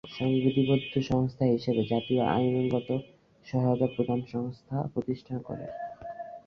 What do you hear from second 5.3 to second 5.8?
করে।